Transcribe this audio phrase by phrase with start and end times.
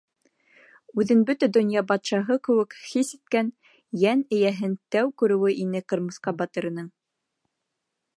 [1.01, 3.51] Үҙен бөтә донъя батшаһы кеүек хис иткән
[4.05, 6.89] йән эйәһен тәү күреүе ине ҡырмыҫҡа батырының.